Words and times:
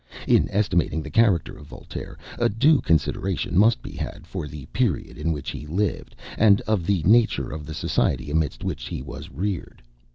In 0.25 0.49
estimating 0.49 1.03
the 1.03 1.11
character 1.11 1.55
of 1.55 1.67
Voltaire, 1.67 2.17
a 2.39 2.49
due 2.49 2.81
consideration 2.81 3.55
must 3.55 3.83
be 3.83 3.91
had 3.91 4.25
for 4.25 4.47
the 4.47 4.65
period 4.73 5.15
in 5.15 5.31
which 5.31 5.51
he 5.51 5.67
lived, 5.67 6.15
and 6.39 6.59
of 6.61 6.87
the 6.87 7.03
nature 7.03 7.51
of 7.51 7.67
the 7.67 7.75
society 7.75 8.31
amidst 8.31 8.63
which 8.63 8.87
he 8.87 9.03
was 9.03 9.29
reared. 9.29 9.83